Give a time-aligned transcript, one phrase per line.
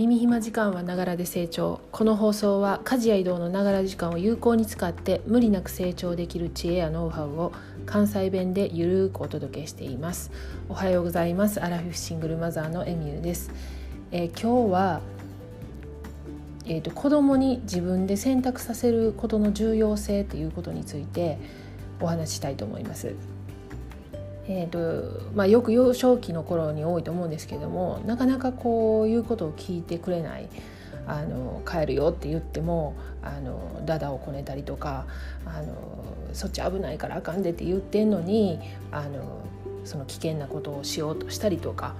[0.00, 1.78] 耳暇時間はながらで成長。
[1.92, 7.52] この放送は家事や移動のながら時間を有効に使って無理なく成長できる知恵やノウハウを
[7.84, 10.30] 関西弁でゆるくお届けしています。
[10.70, 11.60] おはようございます。
[11.60, 13.50] アラフィフシングルマザーのエミューです、
[14.10, 15.00] えー、今日は
[16.64, 21.38] えーと、子供に自分で選択させることの重要性ということについて
[22.00, 23.14] お話ししたいと思います。
[24.52, 30.48] えーとまあ、よく幼少期の頃に多いと思うんですけどもなかなかこういうことを聞いてくれない
[31.06, 35.06] あの帰るよって言ってもあのダダをこねたりとか
[35.46, 35.74] あの
[36.32, 38.58] そっち危ないからあかんでって言ってんのに
[38.90, 39.40] あの
[39.84, 41.94] その危険なことをしようとしたりとか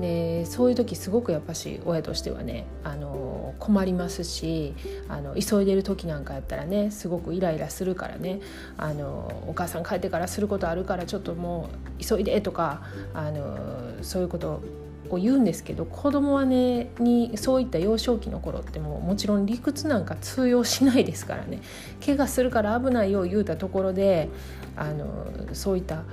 [0.00, 4.74] でそういう時すごくやっぱし親としてはねあの困りますし
[5.08, 8.40] あの急いでる時なんかやったらねすごくイライラするからね
[8.78, 11.68] あのお母さん帰ってからすることあるからちょっとも
[12.00, 13.58] う急いでとかあの
[14.02, 14.62] そういうこと
[15.10, 21.60] を言うんですけど子供はねにそういった幼少期の頃ってもうもちろん理屈なんか通用しないですからね。
[22.04, 24.30] 怪我するから危ないよ言うたところで
[24.74, 26.04] あのそういった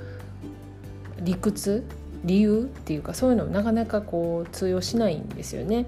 [1.22, 1.86] 理屈
[2.24, 5.86] 理由っていうかそういうのなかなかこう通用しないんですよね。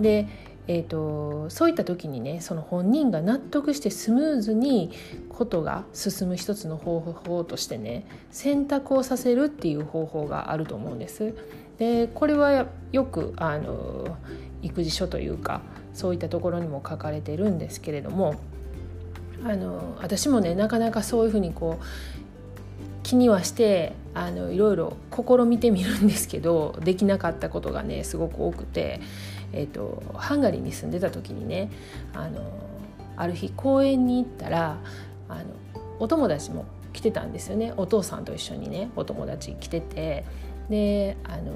[0.00, 0.26] で
[0.66, 4.92] えーと、そういった時にねその本人が納得してスムーズに
[5.28, 11.34] ことが進む一つの方法としてね選択をさせるっていう方法があると思うんです。
[11.78, 14.16] でこれはよくあの
[14.62, 15.60] 育児書というか
[15.92, 18.36] そういったところにも書かれてるんですけれども
[19.44, 21.84] あの私もねなかなかそういうふうにこう
[23.04, 29.00] 気にはしてあのいろいろ試みてみるんですけどできなかったことがねすごく多くて、
[29.52, 31.70] えーと、ハンガリーに住んでた時にね
[32.14, 32.40] あの
[33.16, 34.78] ある日公園に行ったら
[35.28, 35.44] あの
[36.00, 37.74] お友達も来てたんですよね。
[37.76, 40.24] お父さんと一緒にねお友達来てて
[40.68, 41.52] であの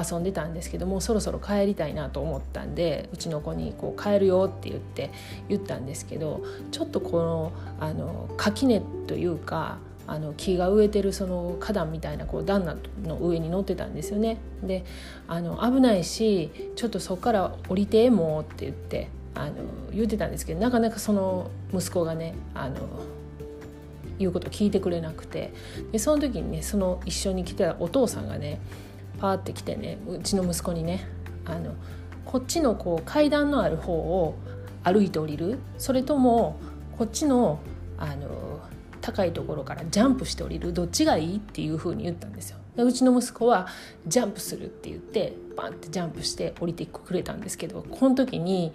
[0.00, 5.10] 遊んでたんですけどもそろそろ帰りたいなと思ったんでうちの子にこう帰るよって言って
[5.48, 12.64] 言ったんですけどちょっとこのあの垣根というかあの木が植えてるその花壇みたいなこう段
[13.04, 14.38] の上に乗ってたんですよね。
[14.62, 14.84] で
[15.28, 19.52] あの危ないしちょっとそこから降りてもって言ってあの
[19.92, 22.76] 言ってたんですけどなかなかその息子がねあの
[24.18, 25.52] 言うこと聞いてくれなくて
[25.92, 28.60] でその時にねその一緒に来てたお父さんがね
[29.20, 31.06] パーって来てねうちの息子にね
[31.44, 31.74] あの
[32.24, 34.36] こっちのこう階段のある方を
[34.84, 36.58] 歩いて降りるそれとも
[36.96, 37.60] こっちの
[37.98, 38.47] あの
[39.12, 42.82] 高いところからジャンプして降りるどっちがいいっていうふうに言ったんですよで。
[42.82, 43.66] うちの息子は
[44.06, 48.72] ジャンプするって言ってバンってジャンプして降りてくれたんですけどこの時に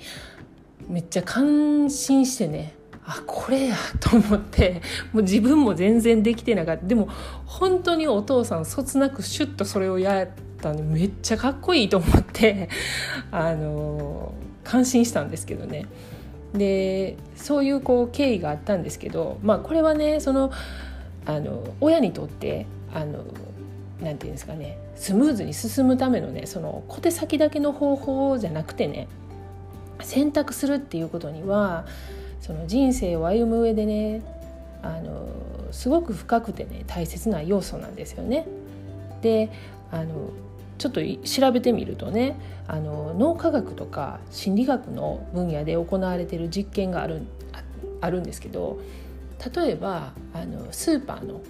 [0.87, 7.09] めっちゃ感心してねあこれやと思ってもう自分も全然できてなかったでも
[7.45, 10.29] 本当にお父さんそつなくシュッとそれをやっ
[10.61, 12.69] たんでめっちゃかっこいいと思って
[13.29, 14.33] あの
[14.63, 15.85] 感心したんですけどね。
[16.53, 20.51] でそういうこう経緯があったんですけど、まあ、これはねその
[21.25, 23.23] あの親にとってあの
[24.01, 29.07] なんていうんですかねスムーズに進むためのねその小手先だけの方法じゃなくてね
[30.01, 31.85] 選択するっていうことには
[32.41, 34.21] その人生を歩む上でね
[34.81, 35.27] あの
[35.71, 38.45] すごく深くてね大切な要素なんですよね。
[39.21, 39.49] で
[39.91, 40.29] あの
[40.77, 47.21] ちょっと調べてみるとねあの脳科学とか心理学の分野で行われている実験がある
[48.01, 48.79] あるんですけど
[49.55, 51.41] 例えばあのスーパーの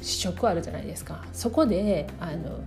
[0.00, 1.24] 試食あるじゃないですか。
[1.32, 2.60] そこであの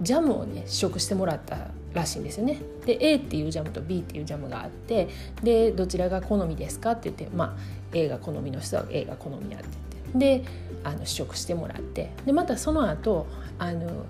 [0.00, 2.58] ジャムをね試食してもらったらしいんですよね。
[2.86, 5.08] で A っていうジャムと B っていうジャムがあって
[5.42, 7.56] でどちらが好みですかって言ってまあ
[7.92, 9.68] A が好みの人は A が好みやって
[10.14, 10.42] 言って。
[10.42, 10.44] で
[10.82, 12.10] あの試食してもらって。
[12.26, 13.26] でまたその後
[13.58, 14.06] あの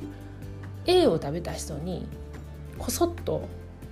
[0.86, 2.06] A を食べた人に
[2.78, 3.48] こそっと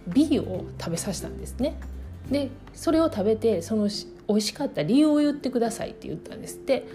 [0.06, 1.78] B を食べさせたんですね。
[2.30, 3.88] でそれを食べてその
[4.28, 6.86] 美味しかった理由を言ってくださいって言ったんですって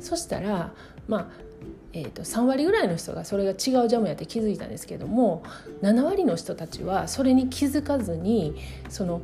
[0.00, 0.72] そしたら
[1.08, 1.46] まあ
[1.92, 5.42] えーと、3割ぐらいの人がそれが違うジャムやって気づいたんですけども
[5.80, 8.54] 7割の人たちはそれに気づかずに
[8.90, 9.22] その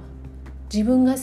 [0.72, 1.16] 自分が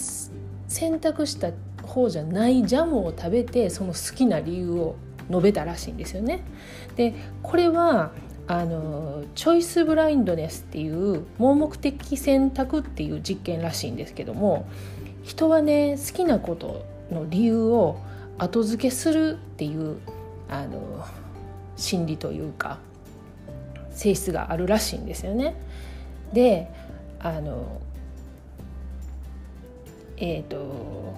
[0.68, 1.52] 選択した
[1.82, 4.96] 方じゃないジャムを食べてその好きな理由を
[5.28, 6.44] 述べたらしいんですよね。
[6.96, 8.12] でこれは
[8.50, 14.68] あのチョイスブラインドネスっていう盲目的選択っていう実験らしいんですけども
[15.22, 18.00] 人はね好きなことの理由を
[18.40, 19.98] 後付けするっていう
[20.50, 21.06] あの
[21.78, 22.80] 心理というか
[23.92, 25.54] 性質があるらしいんですよね。
[26.34, 26.72] で
[27.20, 27.80] あの
[30.18, 31.14] えっ、ー、と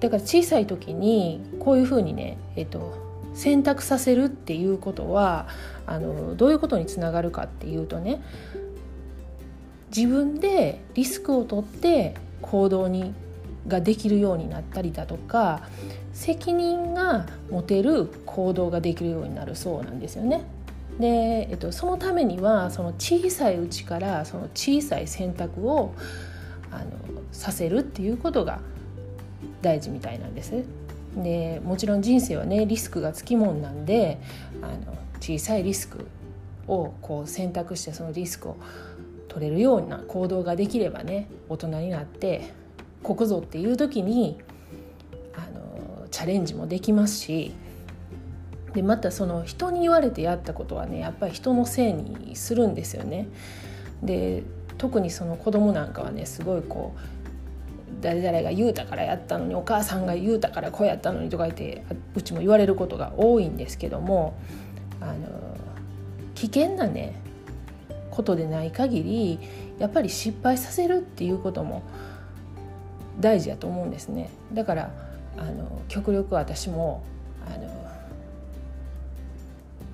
[0.00, 5.48] だから小さい時にこういうふうにねえっ、ー、と選択させるっていうことは
[5.86, 8.22] あのどういうことにつながるかっていうとね
[9.94, 13.14] 自分でリスクを取って行動に
[13.68, 15.68] ができるようになったりだとか
[16.12, 20.44] 責任が持てる行動ができるようになるそうなんですよね。
[20.98, 25.94] で、えっと、そのためにはその小さいうちからその小さい選択を
[26.70, 26.84] あの
[27.32, 28.60] させるっていうことが
[29.62, 30.64] 大事みたいなんです。
[31.16, 34.18] でもちろん人生はねリスクがつきもんなんで
[34.62, 36.06] あの小さいリスク
[36.66, 38.56] をこう選択してそのリスクを
[39.28, 42.52] 取れるような行動ができればね大人になって
[43.02, 44.38] ここぞっていう時に
[45.34, 47.52] あのチャレンジもできますし
[48.74, 53.28] でまたその人に言われてやったことはねやっぱり人のせいにするんですよね。
[54.02, 54.42] で
[54.78, 57.21] 特にその子供なんかはねすごいこう
[58.02, 61.84] 誰々が言うたからやったのにお母さんが言うたからこうやったのにとか言って
[62.14, 64.34] うちも言われることが多いんですけども
[65.00, 65.16] あの
[66.34, 67.20] 危険なね
[68.10, 69.38] ことでない限り
[69.78, 71.82] やっぱり失敗させるっていうことも
[73.20, 74.30] 大事やと思うんですね。
[74.52, 74.90] だから
[75.38, 77.04] あの極力私も
[77.46, 77.82] あの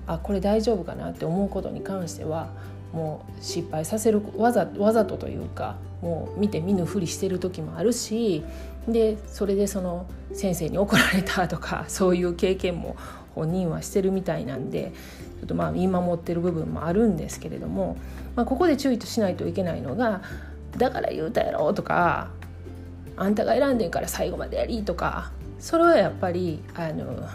[0.07, 2.49] あこれ大丈夫かなって思うことに関しては
[2.93, 8.43] もう失敗させるわざわざとというかもう見て見ぬふりしてる時もあるし
[8.87, 12.95] でそれでその先生に怒られたとか そういう経験も
[13.35, 14.91] 本人はしてるみたいなんで
[15.39, 17.97] ちょっとまあ見守ってる部分もあるんですけれども、
[18.35, 20.21] まあ、ここで注意としないといけないのが
[20.77, 22.29] 「だから言うたやろ」とか
[23.15, 27.27] 「あんたが選んでんから最後までやり」とかそれはやっぱりあの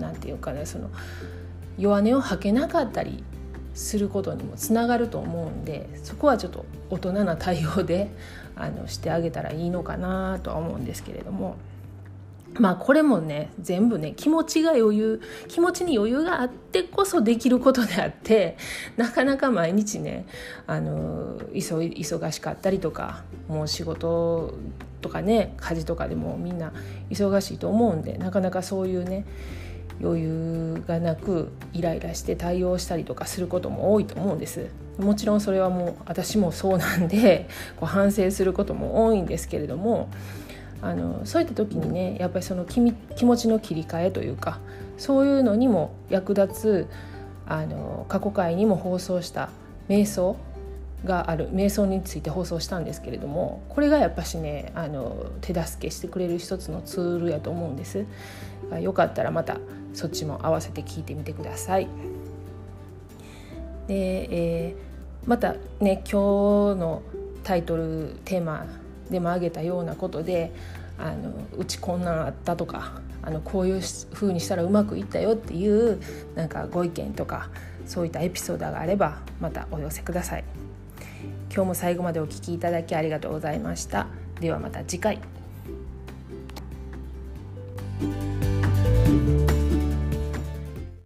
[0.00, 0.90] なんていうかねその
[1.78, 3.22] 弱音を吐けなかったり
[3.74, 8.10] することにもつながると思うんでそこはちょっと大人な対応で
[8.56, 11.56] あのしてあげたらいいのかなとは思うんですけれども。
[12.60, 18.56] まあこれもね全部ね気持ちが余裕気持ちに余裕があってこそできることであって
[18.96, 20.24] なかなか毎日ね
[20.68, 24.54] あの忙しかったりとかもう仕事
[25.00, 26.72] とかね家事とかでもみんな
[27.10, 29.26] 忙しいと思うんでなかなかそういうね
[30.00, 34.68] 余裕がなくイライラして対応したりとかすることも多いと思うんです
[34.98, 40.08] もちろんそれはもう私もそうなんで こう反省することも多いんですけれども
[40.82, 42.80] あのそういった時にねやっぱりその気
[43.16, 44.58] 気持ちの切り替えというか
[44.98, 46.86] そういうのにも役立つ
[47.46, 49.50] あの過去回にも放送した
[49.88, 50.36] 瞑想
[51.04, 58.04] がある瞑想について放送したんですけれどもこれがやっぱしねあの手助けしてくれる一つのツールやと思うんです。
[58.80, 59.58] よかったらまた
[59.94, 61.88] そっちも合わせて聞いてみてください。
[63.86, 67.02] で、えー、またね今日の
[67.42, 68.66] タイトルテーマ
[69.10, 70.52] でも挙げたようなことで
[70.98, 73.80] あのうちこんなんあったとかあのこういう
[74.12, 76.00] 風にしたらうまくいったよっていう
[76.34, 77.50] なんかご意見とか
[77.86, 80.44] そういったエピソードがあればまたお寄せください。
[81.54, 84.08] 今日も最後までお聴きいただきありがとうございました。
[84.40, 85.43] ではまた次回。